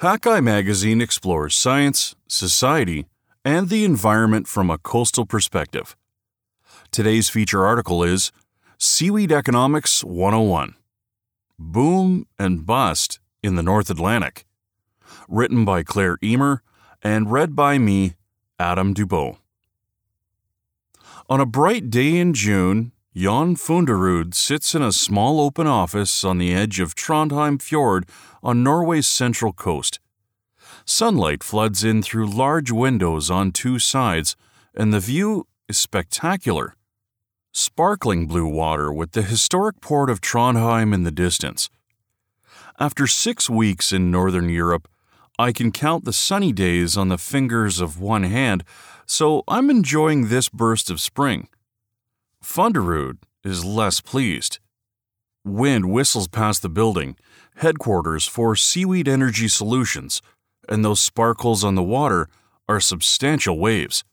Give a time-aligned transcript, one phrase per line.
[0.00, 3.04] Hakai magazine explores science, society,
[3.44, 5.94] and the environment from a coastal perspective.
[6.90, 8.32] Today's feature article is
[8.78, 10.74] Seaweed Economics 101
[11.58, 14.46] Boom and Bust in the North Atlantic.
[15.28, 16.62] Written by Claire Eamer
[17.02, 18.14] and read by me,
[18.58, 19.36] Adam Dubow.
[21.28, 26.38] On a bright day in June, Jan Funderud sits in a small open office on
[26.38, 28.08] the edge of Trondheim Fjord
[28.40, 29.98] on Norway's central coast.
[30.84, 34.36] Sunlight floods in through large windows on two sides,
[34.76, 36.76] and the view is spectacular.
[37.50, 41.68] Sparkling blue water with the historic port of Trondheim in the distance.
[42.78, 44.86] After six weeks in Northern Europe,
[45.36, 48.62] I can count the sunny days on the fingers of one hand,
[49.04, 51.48] so I'm enjoying this burst of spring.
[52.42, 54.58] Funderud is less pleased.
[55.44, 57.16] Wind whistles past the building,
[57.56, 60.20] headquarters for Seaweed Energy Solutions,
[60.68, 62.28] and those sparkles on the water
[62.68, 64.04] are substantial waves.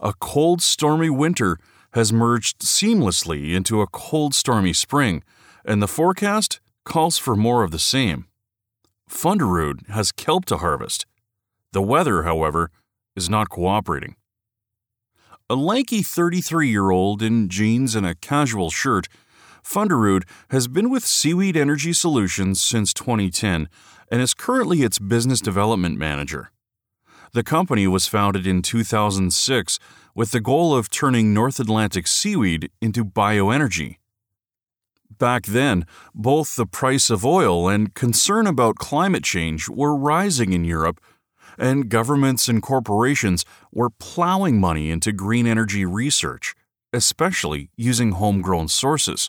[0.00, 1.58] A cold, stormy winter
[1.92, 5.22] has merged seamlessly into a cold, stormy spring,
[5.64, 8.26] and the forecast calls for more of the same.
[9.08, 11.06] Funderud has kelp to harvest.
[11.72, 12.70] The weather, however,
[13.16, 14.16] is not cooperating.
[15.50, 19.08] A lanky 33 year old in jeans and a casual shirt,
[19.64, 23.66] Funderud has been with Seaweed Energy Solutions since 2010
[24.12, 26.50] and is currently its business development manager.
[27.32, 29.78] The company was founded in 2006
[30.14, 33.96] with the goal of turning North Atlantic seaweed into bioenergy.
[35.18, 40.64] Back then, both the price of oil and concern about climate change were rising in
[40.64, 41.00] Europe,
[41.58, 46.54] and governments and corporations were plowing money into green energy research,
[46.92, 49.28] especially using homegrown sources.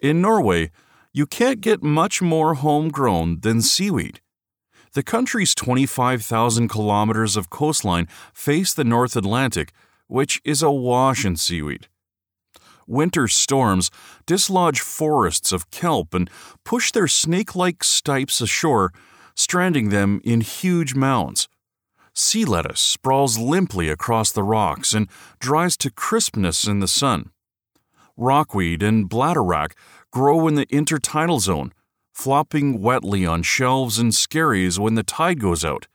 [0.00, 0.70] In Norway,
[1.12, 4.20] you can't get much more homegrown than seaweed.
[4.92, 9.72] The country's 25,000 kilometers of coastline face the North Atlantic,
[10.06, 11.88] which is awash in seaweed.
[12.86, 13.90] Winter storms
[14.26, 16.30] dislodge forests of kelp and
[16.64, 18.92] push their snake like stipes ashore,
[19.36, 21.48] stranding them in huge mounds.
[22.14, 25.08] Sea lettuce sprawls limply across the rocks and
[25.38, 27.30] dries to crispness in the sun.
[28.16, 29.72] Rockweed and bladderwrack
[30.10, 31.72] grow in the intertidal zone,
[32.14, 35.86] flopping wetly on shelves and skerries when the tide goes out.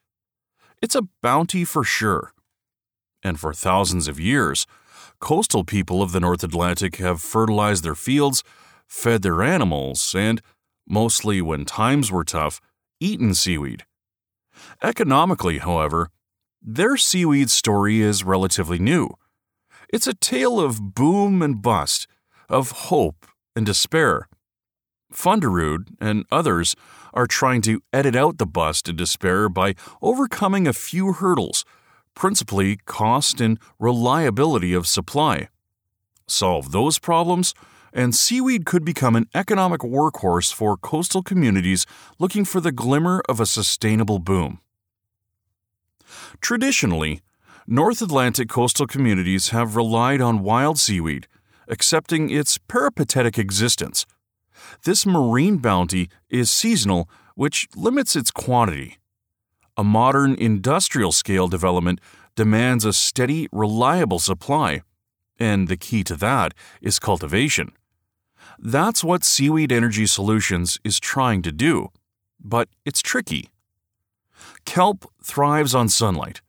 [0.79, 2.34] It's a bounty for sure.
[3.23, 4.68] And for thousands of years,
[5.19, 8.44] coastal people of the North Atlantic have fertilized their fields,
[8.88, 10.41] fed their animals, and,
[10.88, 12.62] mostly when times were tough,
[13.01, 13.84] eaten seaweed.
[14.81, 16.09] Economically, however,
[16.62, 19.09] their seaweed story is relatively new.
[19.89, 22.07] It's a tale of boom and bust,
[22.47, 23.25] of hope
[23.56, 24.29] and despair.
[25.11, 26.75] Funderud and others
[27.13, 31.66] are trying to edit out the bust and despair by overcoming a few hurdles
[32.16, 35.50] principally cost and reliability of supply.
[36.28, 37.53] Solve those problems,
[37.94, 41.85] and seaweed could become an economic workhorse for coastal communities
[42.19, 44.59] looking for the glimmer of a sustainable boom.
[46.41, 47.22] Traditionally,
[47.68, 51.28] North Atlantic coastal communities have relied on wild seaweed,
[51.68, 54.06] accepting its peripatetic existence.
[54.84, 58.97] This marine bounty is seasonal, which limits its quantity.
[59.78, 62.00] A modern industrial scale development
[62.35, 64.81] demands a steady, reliable supply,
[65.40, 67.72] and the key to that is cultivation.
[68.63, 71.89] That's what Seaweed Energy Solutions is trying to do,
[72.39, 73.49] but it's tricky.
[74.66, 76.41] Kelp thrives on sunlight.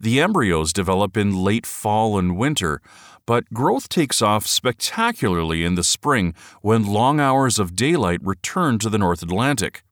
[0.00, 2.80] The embryos develop in late fall and winter,
[3.24, 8.90] but growth takes off spectacularly in the spring when long hours of daylight return to
[8.90, 9.84] the North Atlantic.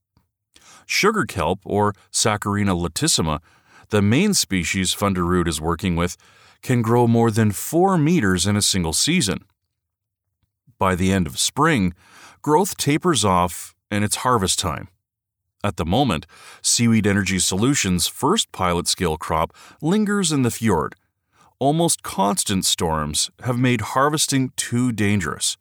[0.85, 3.41] Sugar kelp, or Saccharina latissima,
[3.91, 6.17] the main species Funderud is working with,
[6.61, 9.45] can grow more than 4 meters in a single season.
[10.83, 11.95] By the end of spring,
[12.43, 14.89] growth tapers off and it's harvest time.
[15.63, 16.27] At the moment,
[16.61, 20.97] Seaweed Energy Solutions' first pilot scale crop lingers in the fjord.
[21.61, 25.57] Almost constant storms have made harvesting too dangerous.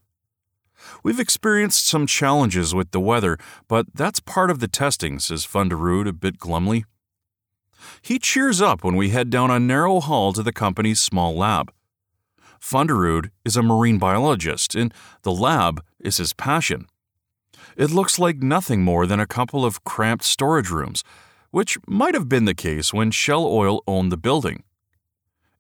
[1.03, 6.07] We've experienced some challenges with the weather, but that's part of the testing, says Funderud
[6.07, 6.85] a bit glumly.
[8.01, 11.71] He cheers up when we head down a narrow hall to the company's small lab.
[12.61, 14.93] Funderud is a marine biologist, and
[15.23, 16.85] the lab is his passion.
[17.75, 21.03] It looks like nothing more than a couple of cramped storage rooms,
[21.49, 24.63] which might have been the case when Shell Oil owned the building.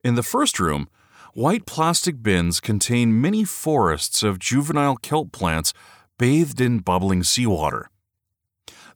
[0.03, 0.87] In the first room,
[1.33, 5.73] white plastic bins contain many forests of juvenile kelp plants
[6.17, 7.89] bathed in bubbling seawater.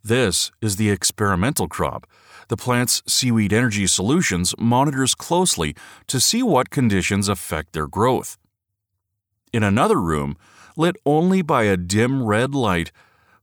[0.04, 2.06] This is the experimental crop.
[2.48, 5.76] The plant's seaweed energy solutions monitors closely
[6.08, 8.38] to see what conditions affect their growth.
[9.52, 10.38] In another room,
[10.78, 12.92] lit only by a dim red light,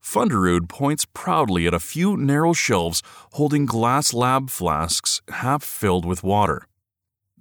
[0.02, 3.02] Funderud points proudly at a few narrow shelves
[3.32, 6.66] holding glass lab flasks half filled with water.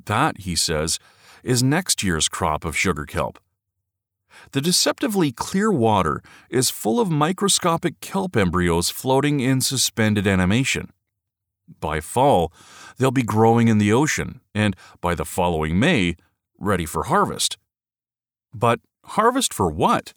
[0.06, 1.00] That, he says,
[1.44, 3.40] is next year's crop of sugar kelp.
[4.52, 10.92] The deceptively clear water is full of microscopic kelp embryos floating in suspended animation.
[11.80, 12.52] By fall,
[12.98, 16.16] they'll be growing in the ocean, and by the following May,
[16.60, 17.58] ready for harvest.
[18.54, 20.14] But harvest for what?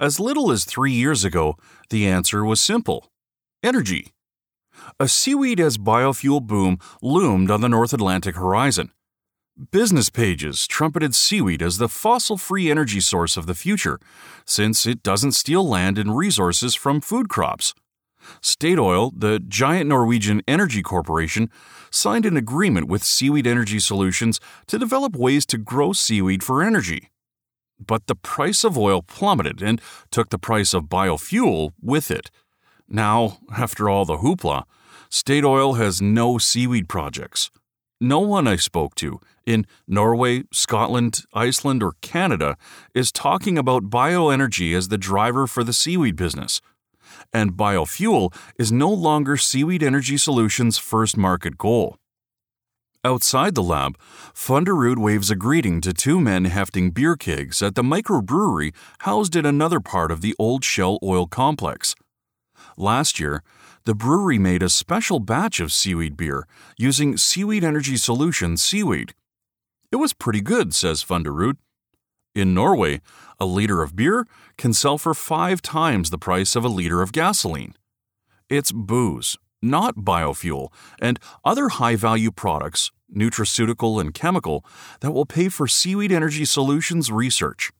[0.00, 1.56] As little as three years ago,
[1.90, 3.10] the answer was simple
[3.62, 4.12] energy.
[5.00, 8.92] A seaweed as biofuel boom loomed on the North Atlantic horizon.
[9.70, 13.98] Business pages trumpeted seaweed as the fossil free energy source of the future,
[14.44, 17.74] since it doesn't steal land and resources from food crops.
[18.40, 21.50] Statoil, the giant Norwegian energy corporation,
[21.90, 27.10] signed an agreement with Seaweed Energy Solutions to develop ways to grow seaweed for energy.
[27.78, 29.80] But the price of oil plummeted and
[30.10, 32.30] took the price of biofuel with it.
[32.88, 34.64] Now, after all the hoopla,
[35.10, 37.50] Statoil has no seaweed projects.
[38.00, 42.56] No one I spoke to in Norway, Scotland, Iceland, or Canada
[42.94, 46.60] is talking about bioenergy as the driver for the seaweed business.
[47.32, 51.96] And biofuel is no longer Seaweed Energy Solutions' first market goal.
[53.04, 53.96] Outside the lab,
[54.34, 59.46] Funderud waves a greeting to two men hefting beer kegs at the microbrewery housed in
[59.46, 61.94] another part of the old Shell oil complex.
[62.76, 63.44] Last year,
[63.84, 69.14] the brewery made a special batch of seaweed beer using Seaweed Energy Solutions seaweed.
[69.92, 71.58] It was pretty good, says Funderud.
[72.36, 73.00] In Norway,
[73.40, 74.26] a liter of beer
[74.58, 77.74] can sell for five times the price of a liter of gasoline.
[78.50, 80.68] It's booze, not biofuel,
[81.00, 84.66] and other high value products, nutraceutical and chemical,
[85.00, 87.72] that will pay for Seaweed Energy Solutions research.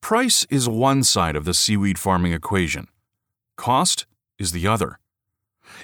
[0.00, 2.88] Price is one side of the seaweed farming equation,
[3.56, 4.06] cost
[4.40, 4.98] is the other.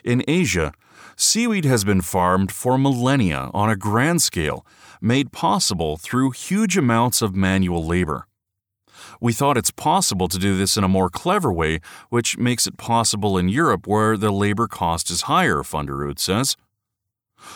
[0.03, 0.73] In Asia,
[1.17, 4.65] seaweed has been farmed for millennia on a grand scale,
[5.01, 8.27] made possible through huge amounts of manual labor.
[9.21, 11.81] We thought it's possible to do this in a more clever way,
[12.11, 16.57] which makes it possible in Europe where the labor cost is higher, Funderud says.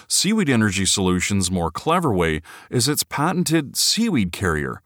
[0.08, 2.40] Seaweed Energy Solutions' more clever way
[2.70, 4.82] is its patented Seaweed Carrier,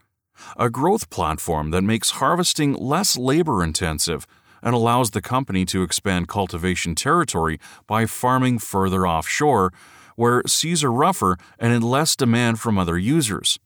[0.57, 4.25] a growth platform that makes harvesting less labor intensive
[4.65, 9.71] and allows the company to expand cultivation territory by farming further offshore,
[10.15, 13.59] where seas are rougher and in less demand from other users.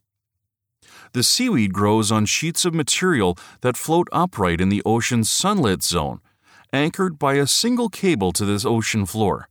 [1.14, 6.20] The seaweed grows on sheets of material that float upright in the ocean's sunlit zone,
[6.74, 9.48] anchored by a single cable to this ocean floor.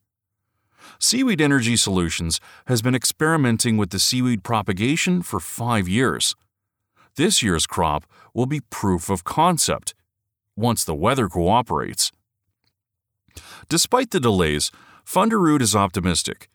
[1.00, 6.34] Seaweed Energy Solutions has been experimenting with the seaweed propagation for five years.
[7.16, 8.04] This year's crop
[8.34, 9.94] will be proof of concept
[10.58, 12.10] once the weather cooperates.
[13.68, 14.70] Despite the delays,
[15.04, 16.50] Funderud is optimistic.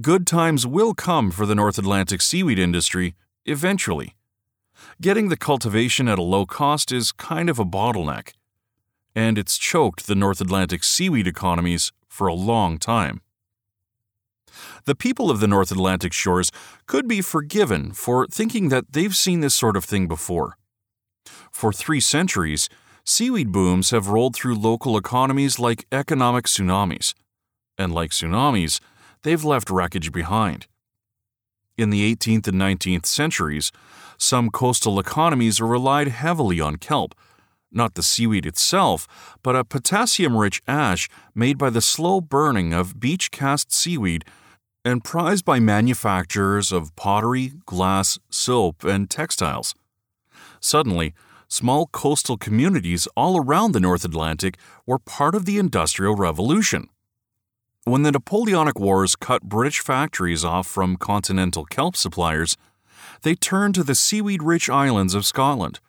[0.00, 3.14] Good times will come for the North Atlantic seaweed industry
[3.46, 4.14] eventually.
[5.00, 8.32] Getting the cultivation at a low cost is kind of a bottleneck,
[9.14, 13.22] and it's choked the North Atlantic seaweed economies for a long time.
[14.84, 16.50] The people of the North Atlantic shores
[16.86, 20.56] could be forgiven for thinking that they've seen this sort of thing before.
[21.50, 22.68] For three centuries,
[23.08, 27.14] seaweed booms have rolled through local economies like economic tsunamis.
[27.78, 28.80] And like tsunamis,
[29.22, 30.66] they've left wreckage behind.
[31.78, 33.72] In the 18th and 19th centuries,
[34.18, 37.14] some coastal economies relied heavily on kelp,
[37.72, 39.06] not the seaweed itself,
[39.42, 44.24] but a potassium rich ash made by the slow burning of beach cast seaweed
[44.84, 49.74] and prized by manufacturers of pottery, glass, soap, and textiles.
[50.60, 51.14] Suddenly,
[51.48, 56.88] small coastal communities all around the North Atlantic were part of the Industrial Revolution.
[57.84, 62.56] When the Napoleonic Wars cut British factories off from continental kelp suppliers,
[63.22, 65.80] they turned to the seaweed rich islands of Scotland.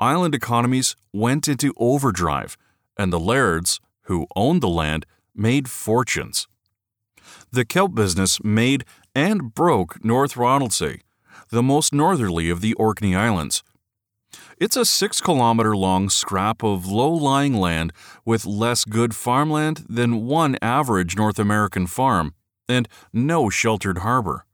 [0.00, 2.56] Island economies went into overdrive,
[2.96, 6.48] and the lairds, who owned the land, made fortunes.
[7.50, 11.02] The kelp business made and broke North Ronaldsay,
[11.50, 13.62] the most northerly of the Orkney Islands,
[14.58, 17.92] it's a six kilometer long scrap of low lying land
[18.24, 22.34] with less good farmland than one average North American farm,
[22.68, 24.46] and no sheltered harbor.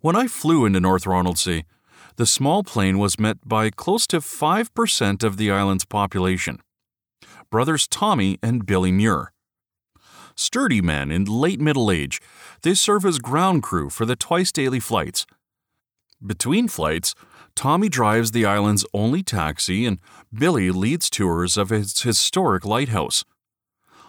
[0.00, 1.64] When I flew into North Ronaldsay,
[2.16, 6.58] the small plane was met by close to 5% of the island's population.
[7.50, 9.32] brothers Tommy and Billy Muir.
[10.36, 12.20] Sturdy men in late middle age,
[12.62, 15.26] they serve as ground crew for the twice daily flights.
[16.24, 17.14] Between flights,
[17.56, 19.98] Tommy drives the island's only taxi and
[20.32, 23.24] Billy leads tours of its historic lighthouse.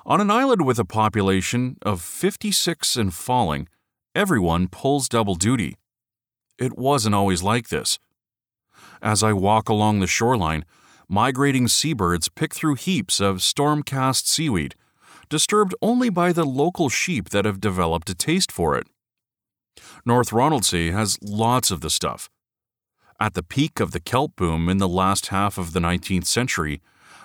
[0.05, 3.67] On an island with a population of 56 and falling,
[4.13, 5.77] everyone pulls double duty.
[6.57, 7.99] It wasn't always like this.
[9.01, 10.65] As I walk along the shoreline,
[11.07, 14.75] migrating seabirds pick through heaps of storm cast seaweed,
[15.29, 18.87] disturbed only by the local sheep that have developed a taste for it.
[20.05, 22.29] North Ronaldsay has lots of the stuff.
[23.17, 26.81] At the peak of the kelp boom in the last half of the 19th century,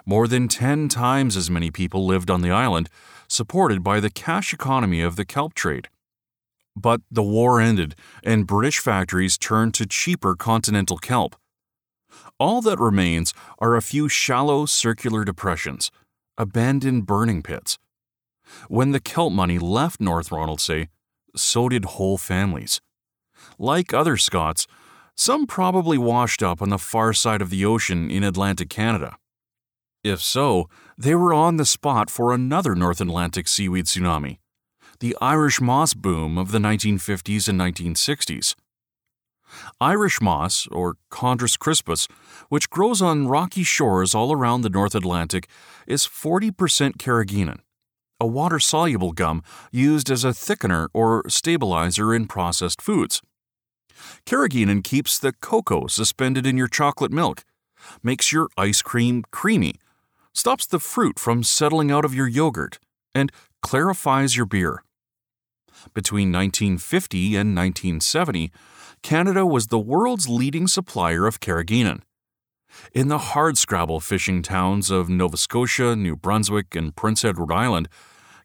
[0.07, 2.89] more than 10 times as many people lived on the island,
[3.27, 5.89] supported by the cash economy of the kelp trade.
[6.77, 11.35] But the war ended, and British factories turned to cheaper continental kelp.
[12.39, 15.91] All that remains are a few shallow circular depressions,
[16.39, 17.79] abandoned burning pits.
[18.69, 20.89] When the kelp money left North Ronaldsay,
[21.35, 22.81] so did whole families.
[23.59, 24.67] Like other Scots,
[25.15, 29.17] some probably washed up on the far side of the ocean in Atlantic Canada.
[30.03, 34.39] If so, they were on the spot for another North Atlantic seaweed tsunami,
[35.01, 38.55] the Irish moss boom of the 1950s and 1960s.
[39.81, 42.07] Irish moss, or Chondrus crispus,
[42.49, 45.49] which grows on rocky shores all around the North Atlantic,
[45.87, 46.53] is 40%
[46.97, 47.61] carrageenan,
[48.21, 53.21] a water soluble gum used as a thickener or stabilizer in processed foods.
[54.27, 57.45] Carrageenan keeps the cocoa suspended in your chocolate milk,
[58.03, 59.75] makes your ice cream creamy,
[60.33, 62.79] stops the fruit from settling out of your yogurt,
[63.15, 64.83] and clarifies your beer.
[65.95, 68.53] Between 1950 and 1970,
[69.03, 72.03] Canada was the world's leading supplier of carrageenan.
[72.93, 77.89] In the hardscrabble fishing towns of Nova Scotia, New Brunswick, and Prince Edward Island,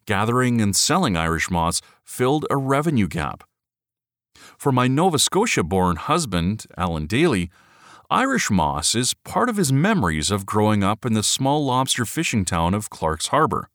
[0.06, 3.44] gathering and selling Irish moss filled a revenue gap.
[4.58, 7.50] For my Nova Scotia born husband, Alan Daly,
[8.10, 12.44] Irish moss is part of his memories of growing up in the small lobster fishing
[12.44, 13.68] town of Clark's Harbor.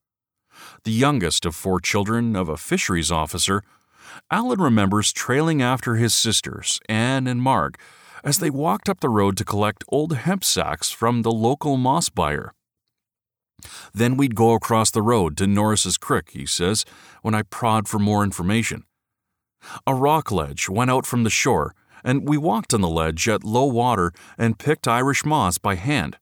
[0.83, 3.61] The youngest of four children of a fisheries officer,
[4.31, 7.77] Alan remembers trailing after his sisters, Anne and Marg,
[8.23, 12.09] as they walked up the road to collect old hemp sacks from the local moss
[12.09, 12.53] buyer.
[13.93, 16.85] Then we'd go across the road to Norris's Creek, he says,
[17.21, 18.83] when I prod for more information.
[19.85, 23.43] A rock ledge went out from the shore, and we walked on the ledge at
[23.43, 26.17] low water and picked Irish moss by hand.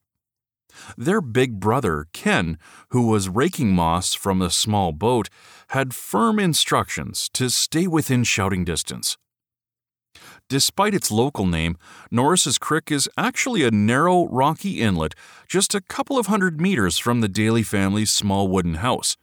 [0.97, 2.57] Their big brother, Ken,
[2.89, 5.29] who was raking moss from a small boat,
[5.69, 9.17] had firm instructions to stay within shouting distance.
[10.47, 11.77] Despite its local name,
[12.09, 15.13] Norris's Creek is actually a narrow, rocky inlet
[15.47, 19.15] just a couple of hundred meters from the Daly family's small wooden house.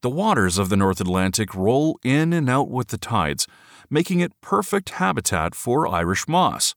[0.00, 3.46] The waters of the North Atlantic roll in and out with the tides,
[3.90, 6.74] making it perfect habitat for Irish moss.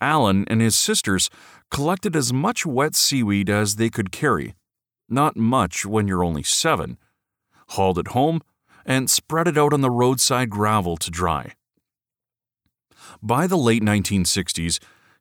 [0.00, 1.30] Alan and his sisters
[1.70, 4.54] collected as much wet seaweed as they could carry,
[5.08, 6.98] not much when you're only seven,
[7.70, 8.40] hauled it home,
[8.84, 11.54] and spread it out on the roadside gravel to dry.
[13.22, 14.78] By the late 1960s,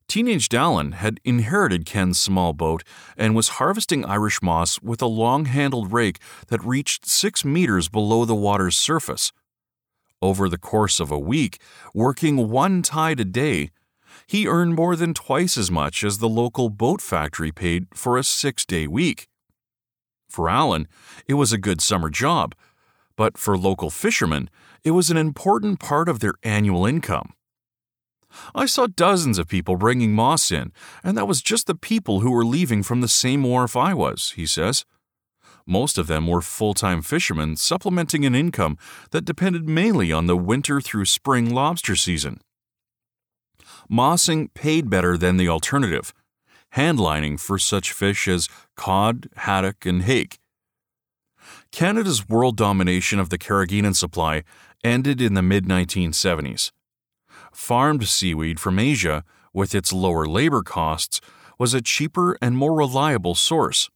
[0.09, 2.83] teenage Dallin had inherited Ken's small boat
[3.15, 8.25] and was harvesting Irish moss with a long handled rake that reached six meters below
[8.25, 9.31] the water's surface.
[10.21, 11.61] Over the course of a week,
[11.93, 13.69] working one tide a day,
[14.27, 18.23] he earned more than twice as much as the local boat factory paid for a
[18.23, 19.27] six day week.
[20.27, 20.87] For Alan,
[21.27, 22.53] it was a good summer job,
[23.15, 24.49] but for local fishermen,
[24.83, 27.33] it was an important part of their annual income.
[28.53, 30.71] I saw dozens of people bringing moss in,
[31.03, 34.33] and that was just the people who were leaving from the same wharf I was,
[34.35, 34.85] he says.
[35.65, 38.77] Most of them were full time fishermen supplementing an income
[39.11, 42.41] that depended mainly on the winter through spring lobster season.
[43.89, 46.13] Mossing paid better than the alternative,
[46.75, 50.39] handlining for such fish as cod, haddock, and hake.
[51.71, 54.43] Canada's world domination of the carrageenan supply
[54.83, 56.71] ended in the mid 1970s
[57.53, 61.21] farmed seaweed from Asia, with its lower labor costs,
[61.57, 63.89] was a cheaper and more reliable source.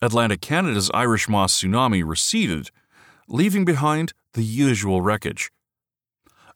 [0.00, 2.70] Atlantic Canada's Irish moss tsunami receded,
[3.28, 5.50] leaving behind the usual wreckage.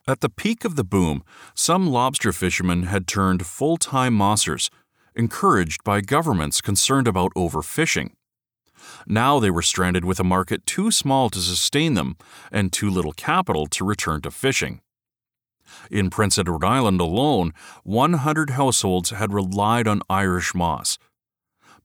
[0.08, 1.22] At the peak of the boom,
[1.54, 4.70] some lobster fishermen had turned full time mossers,
[5.14, 8.10] encouraged by governments concerned about overfishing.
[9.06, 12.16] Now they were stranded with a market too small to sustain them
[12.52, 14.80] and too little capital to return to fishing.
[15.90, 17.52] In Prince Edward Island alone,
[17.85, 20.99] 100 households had relied on Irish moss.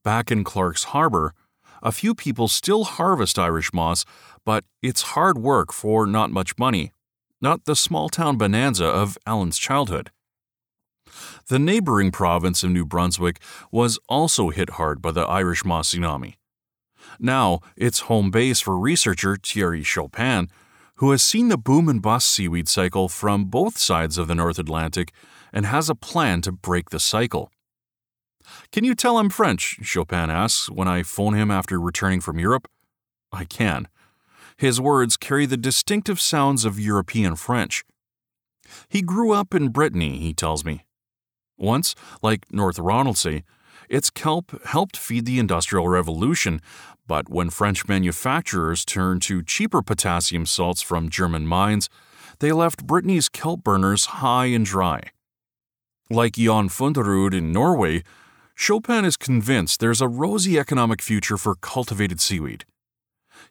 [0.03, 1.33] Back in Clark's Harbor,
[1.83, 4.05] A few people still harvest Irish moss,
[4.45, 6.91] but it's hard work for not much money.
[7.41, 10.11] Not the small town bonanza of Alan's childhood.
[11.47, 16.35] The neighboring province of New Brunswick was also hit hard by the Irish moss tsunami.
[17.19, 20.50] Now, it's home base for researcher Thierry Chopin,
[21.01, 24.60] who has seen the boom and bust seaweed cycle from both sides of the North
[24.60, 25.12] Atlantic
[25.51, 27.51] and has a plan to break the cycle.
[28.72, 29.79] Can you tell I'm French?
[29.81, 32.67] Chopin asks when I phone him after returning from Europe.
[33.31, 33.88] I can.
[34.58, 37.84] His words carry the distinctive sounds of European French.
[38.88, 40.86] He grew up in Brittany, he tells me.
[41.58, 43.41] Once, like North Ronaldsay,
[43.91, 46.62] its kelp helped feed the Industrial Revolution,
[47.05, 51.89] but when French manufacturers turned to cheaper potassium salts from German mines,
[52.39, 55.01] they left Brittany's kelp burners high and dry.
[56.10, 58.03] Like Jan Funderud in Norway,
[58.55, 62.63] Chopin is convinced there's a rosy economic future for cultivated seaweed.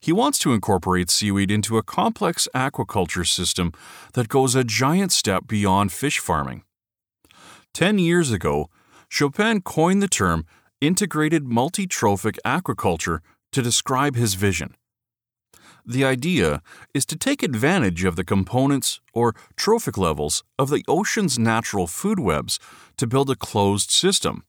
[0.00, 3.72] He wants to incorporate seaweed into a complex aquaculture system
[4.14, 6.62] that goes a giant step beyond fish farming.
[7.74, 8.70] Ten years ago,
[9.10, 10.46] Chopin coined the term
[10.80, 13.18] integrated multi-trophic aquaculture
[13.52, 14.76] to describe his vision.
[15.84, 16.62] The idea
[16.94, 22.20] is to take advantage of the components or trophic levels of the ocean's natural food
[22.20, 22.60] webs
[22.98, 24.44] to build a closed system.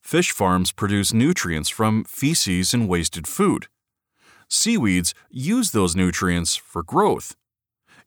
[0.00, 3.66] Fish farms produce nutrients from feces and wasted food.
[4.48, 7.34] Seaweeds use those nutrients for growth.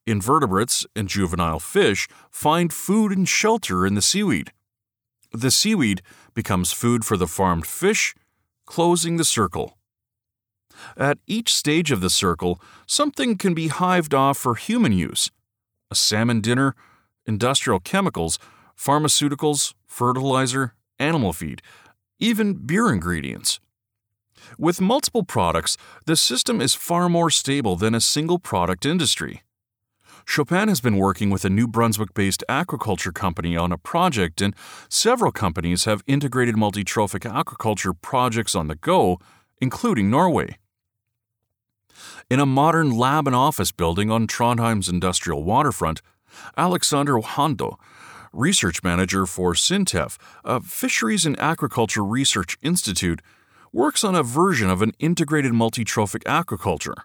[0.07, 4.53] Invertebrates and juvenile fish find food and shelter in the seaweed.
[5.31, 6.01] The seaweed
[6.33, 8.15] becomes food for the farmed fish,
[8.65, 9.77] closing the circle.
[10.97, 15.31] At each stage of the circle, something can be hived off for human use
[15.91, 16.75] a salmon dinner,
[17.25, 18.37] industrial chemicals,
[18.77, 21.63] pharmaceuticals, fertilizer, animal feed,
[22.19, 23.59] even beer ingredients.
[24.57, 29.41] With multiple products, the system is far more stable than a single product industry.
[30.29, 34.53] Chopin has been working with a New Brunswick based aquaculture company on a project, and
[34.87, 39.17] several companies have integrated multi-trophic aquaculture projects on the go,
[39.59, 40.59] including Norway.
[42.29, 46.03] In a modern lab and office building on Trondheim's industrial waterfront,
[46.55, 47.79] Alexander Handå,
[48.31, 53.23] research manager for SINTEF, a fisheries and aquaculture research institute,
[53.73, 57.01] works on a version of an integrated multi-trophic aquaculture.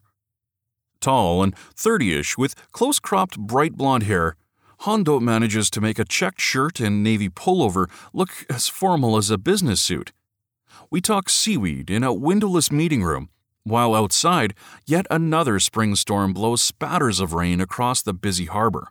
[1.05, 4.37] Tall and 30 ish with close cropped bright blonde hair,
[4.87, 9.37] Handå manages to make a checked shirt and navy pullover look as formal as a
[9.37, 10.13] business suit.
[10.91, 13.29] We talk seaweed in a windowless meeting room
[13.65, 14.55] while outside,
[14.87, 18.89] yet another spring storm blows spatters of rain across the busy harbor.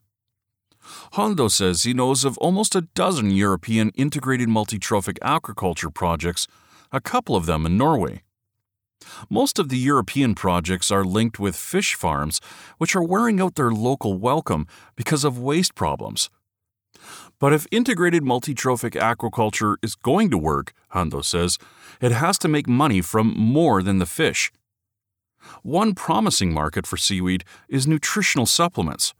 [1.13, 6.45] Handå says he knows of almost a dozen European integrated multi-trophic aquaculture projects,
[6.91, 8.21] a couple of them in Norway.
[9.29, 12.39] Most of the European projects are linked with fish farms,
[12.77, 16.29] which are wearing out their local welcome because of waste problems.
[17.39, 21.57] But if integrated multi-trophic aquaculture is going to work, Handå says,
[22.01, 24.51] it has to make money from more than the fish.
[25.61, 29.13] One promising market for seaweed is nutritional supplements,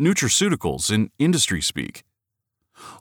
[0.00, 2.04] nutraceuticals in industry speak.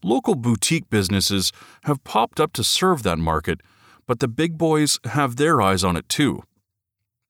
[0.04, 1.52] Local boutique businesses
[1.84, 3.62] have popped up to serve that market,
[4.08, 6.44] but the big boys have their eyes on it too.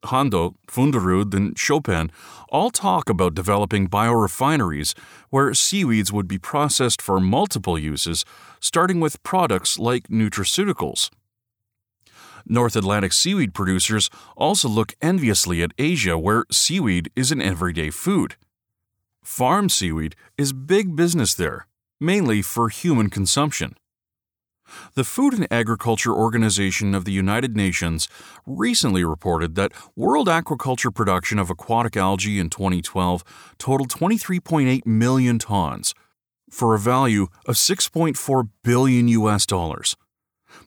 [0.06, 2.12] Handå, Funderud, and Chopin
[2.50, 4.98] all talk about developing biorefineries
[5.30, 8.26] where seaweeds would be processed for multiple uses,
[8.60, 11.10] starting with products like nutraceuticals.
[12.46, 18.36] North Atlantic seaweed producers also look enviously at Asia, where seaweed is an everyday food.
[19.24, 21.68] Farm seaweed is big business there,
[22.02, 23.76] mainly for human consumption.
[24.96, 28.08] The Food and Agriculture Organization of the United Nations
[28.46, 33.24] recently reported that world aquaculture production of aquatic algae in 2012
[33.58, 35.94] totaled 23.8 million tons,
[36.50, 39.96] for a value of 6.4 billion US dollars.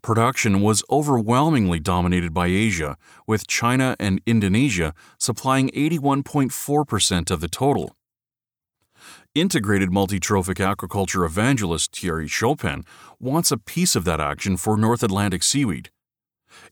[0.02, 7.95] Production was overwhelmingly dominated by Asia, with China and Indonesia supplying 81.4% of the total.
[9.36, 12.84] Integrated multi-trophic aquaculture evangelist Thierry Chopin
[13.20, 15.90] wants a piece of that action for North Atlantic seaweed.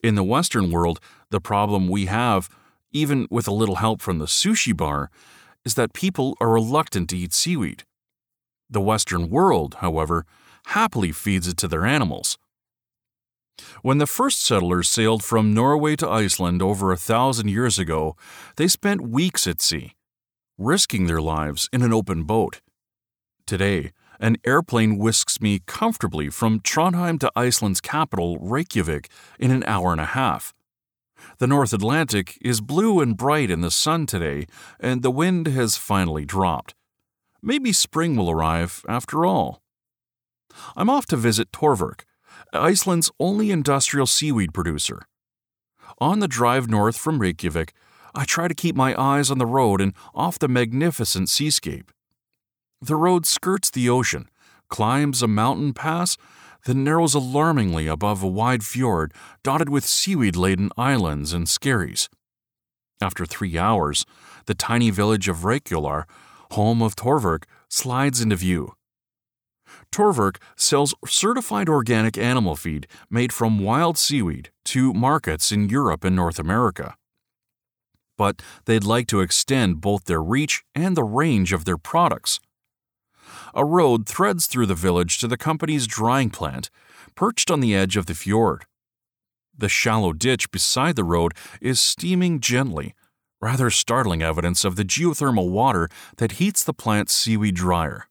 [0.03, 0.99] In the Western world,
[1.29, 2.49] the problem we have,
[2.91, 5.11] even with a little help from the sushi bar,
[5.67, 7.85] is that people are reluctant to eat seaweed.
[8.71, 10.25] The Western world, however,
[10.69, 12.39] happily feeds it to their animals.
[13.83, 18.17] When the first settlers sailed from Norway to Iceland over a thousand years ago,
[18.57, 19.97] they spent weeks at sea,
[20.59, 22.61] risking their lives in an open boat.
[23.47, 29.93] Today, an airplane whisks me comfortably from Trondheim to Iceland's capital, Reykjavik, in an hour
[29.93, 30.55] and a half.
[31.39, 34.47] The North Atlantic is blue and bright in the sun today,
[34.79, 36.75] and the wind has finally dropped.
[37.43, 39.61] Maybe spring will arrive after all.
[40.77, 42.05] I'm off to visit Thorverk,
[42.53, 45.03] Iceland's only industrial seaweed producer.
[45.99, 47.73] On the drive north from Reykjavik,
[48.15, 51.91] I try to keep my eyes on the road and off the magnificent seascape.
[52.81, 54.29] The road skirts the ocean,
[54.69, 56.17] climbs a mountain pass,
[56.65, 62.09] then narrows alarmingly above a wide fjord dotted with seaweed laden islands and skerries.
[63.01, 64.07] After three hours,
[64.47, 66.05] the tiny village of Reykhólar,
[66.53, 68.75] home of Thorverk, slides into view.
[69.93, 76.15] Thorverk sells certified organic animal feed made from wild seaweed to markets in Europe and
[76.17, 76.97] North America.
[78.17, 82.41] But they'd like to extend both their reach and the range of their products.
[83.55, 86.71] A road threads through the village to the company's drying plant,
[87.15, 88.67] perched on the edge of the fjord.
[89.57, 92.95] The shallow ditch beside the road is steaming gently,
[93.41, 98.09] rather startling evidence of the geothermal water that heats the plant's seaweed dryer.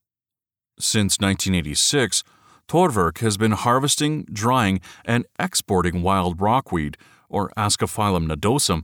[0.80, 2.24] Since 1986,
[2.68, 6.98] Thorverk has been harvesting, drying, and exporting wild rockweed,
[7.30, 8.84] or Ascophyllum nodosum,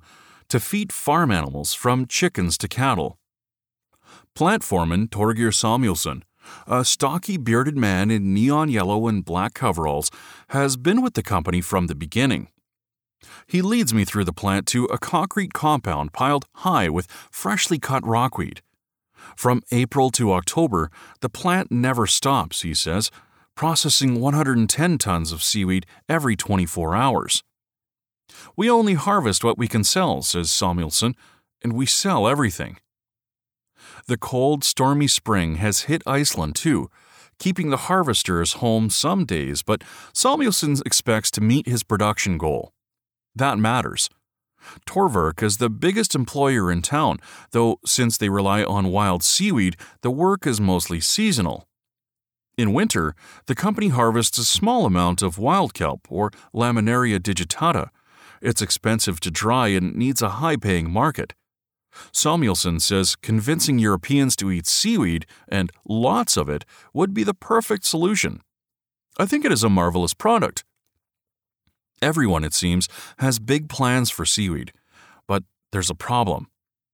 [0.49, 3.17] to feed farm animals from chickens to cattle.
[4.35, 6.23] Plant foreman Torgir Samuelsson,
[6.67, 10.09] a stocky bearded man in neon yellow and black coveralls,
[10.49, 12.47] has been with the company from the beginning.
[13.47, 18.05] He leads me through the plant to a concrete compound piled high with freshly cut
[18.05, 18.61] rockweed.
[19.35, 23.11] From April to October, the plant never stops, he says,
[23.55, 27.43] processing 110 tons of seaweed every 24 hours.
[28.55, 31.15] We only harvest what we can sell, says Samuelsson,
[31.63, 32.77] and we sell everything.
[34.07, 36.89] The cold, stormy spring has hit Iceland too,
[37.37, 42.73] keeping the harvesters home some days, but Samuelsson expects to meet his production goal.
[43.35, 44.09] That matters.
[44.85, 47.19] Thorverk is the biggest employer in town,
[47.51, 51.67] though since they rely on wild seaweed, the work is mostly seasonal.
[52.57, 53.15] In winter,
[53.45, 57.89] the company harvests a small amount of wild kelp, or Laminaria digitata.
[58.41, 61.33] It's expensive to dry and needs a high paying market.
[62.11, 67.83] Samuelsson says convincing Europeans to eat seaweed, and lots of it, would be the perfect
[67.83, 68.41] solution.
[69.17, 70.63] I think it is a marvelous product,
[72.01, 74.71] Everyone, it seems, has big plans for seaweed.
[75.27, 76.47] But there's a problem.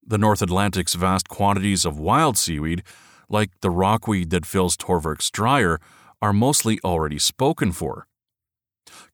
[0.06, 2.84] The North Atlantic's vast quantities of wild seaweed,
[3.30, 5.80] like the rockweed that fills Thorverk's dryer,
[6.22, 8.08] are mostly already spoken for.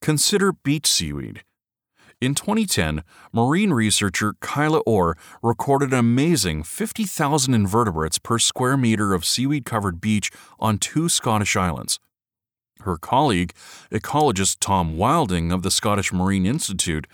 [0.02, 1.44] Consider beach seaweed.
[2.22, 3.04] In 2010,
[3.34, 10.00] marine researcher Kyla Orr recorded an amazing 50,000 invertebrates per square meter of seaweed covered
[10.00, 10.30] beach
[10.60, 12.00] on two Scottish islands.
[12.82, 13.54] Her colleague,
[13.92, 17.08] ecologist Tom Wilding of the Scottish Marine Institute,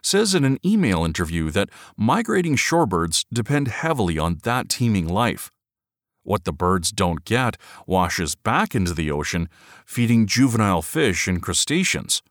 [0.00, 5.50] says in an email interview that migrating shorebirds depend heavily on that teeming life.
[6.22, 9.48] What the birds don't get washes back into the ocean,
[9.84, 12.22] feeding juvenile fish and crustaceans.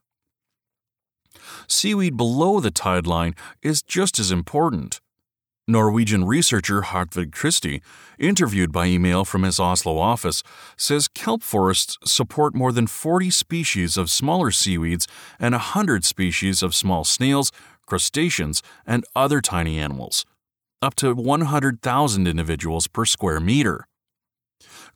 [1.72, 5.00] Seaweed below the tide line is just as important.
[5.66, 7.80] Norwegian researcher Hartvig Christie,
[8.18, 10.42] interviewed by email from his Oslo office,
[10.76, 15.08] says kelp forests support more than 40 species of smaller seaweeds
[15.40, 17.50] and 100 species of small snails,
[17.86, 20.26] crustaceans, and other tiny animals,
[20.82, 23.86] up to 100,000 individuals per square meter.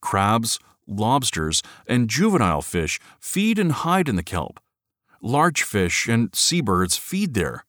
[0.02, 4.60] Crabs, lobsters, and juvenile fish feed and hide in the kelp.
[5.22, 7.64] Large fish and seabirds feed there.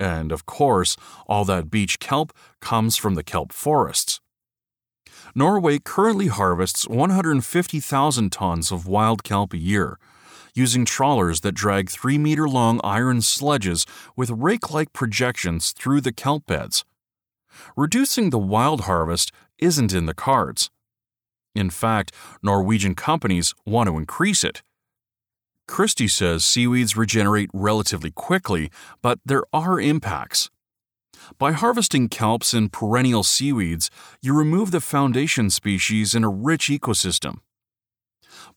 [0.00, 4.20] And of course, all that beach kelp comes from the kelp forests.
[5.34, 9.98] Norway currently harvests 150,000 tons of wild kelp a year,
[10.54, 16.12] using trawlers that drag 3 meter long iron sledges with rake like projections through the
[16.12, 16.84] kelp beds.
[17.76, 20.70] Reducing the wild harvest isn't in the cards.
[21.54, 24.62] In fact, Norwegian companies want to increase it.
[25.66, 28.70] Christie says seaweeds regenerate relatively quickly,
[29.02, 30.50] but there are impacts.
[31.38, 37.38] By harvesting kelps and perennial seaweeds, you remove the foundation species in a rich ecosystem.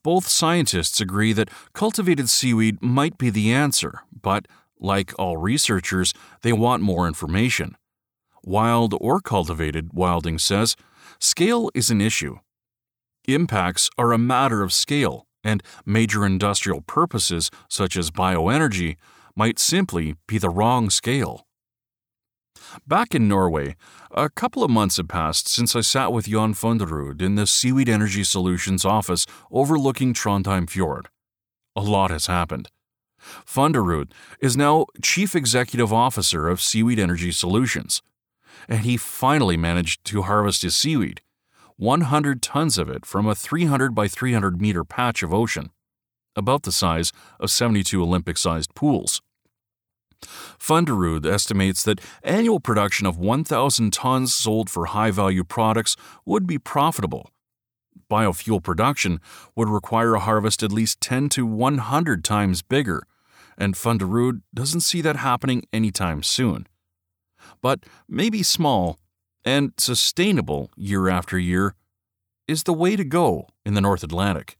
[0.04, 4.48] Both scientists agree that cultivated seaweed might be the answer, but,
[4.80, 7.78] like all researchers, they want more information.
[8.44, 10.76] Wild or cultivated, Wilding says,
[11.20, 12.38] scale is an issue.
[13.28, 18.98] Impacts are a matter of scale and major industrial purposes, such as bioenergy,
[19.36, 21.48] might simply be the wrong scale.
[22.86, 23.76] Back in Norway,
[24.12, 27.88] a couple of months had passed since I sat with Jon Funderud in the Seaweed
[27.88, 31.08] Energy Solutions office overlooking Trondheim Fjord.
[31.76, 32.70] A lot has happened.
[33.46, 38.02] Funderud is now Chief Executive Officer of Seaweed Energy Solutions,
[38.68, 41.22] and he finally managed to harvest his seaweed,
[41.78, 45.70] 100 tons of it from a 300 by 300 meter patch of ocean,
[46.36, 49.22] about the size of 72 Olympic sized pools.
[50.60, 56.58] Funderud estimates that annual production of 1,000 tons sold for high value products would be
[56.58, 57.30] profitable.
[58.10, 59.20] Biofuel production
[59.56, 63.04] would require a harvest at least 10 to 100 times bigger,
[63.56, 66.68] and Funderud doesn't see that happening anytime soon.
[67.62, 68.98] But maybe small
[69.48, 71.74] and sustainable year after year
[72.50, 74.58] is the way to go in the North Atlantic.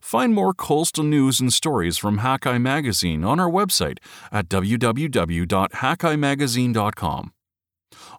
[0.00, 3.96] Find more coastal news and stories from Hakai Magazine on our website
[4.30, 7.32] at www.hakaimagazine.com.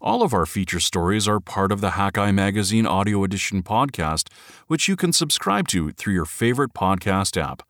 [0.02, 4.30] All of our feature stories are part of the Hakai Magazine Audio Edition podcast,
[4.65, 7.62] which you can subscribe to through your favorite podcast app.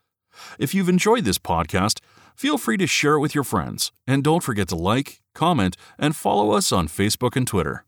[0.60, 2.00] If you've enjoyed this podcast,
[2.38, 6.16] feel free to share it with your friends, and don't forget to like, comment, and
[6.16, 7.87] follow us on Facebook and Twitter.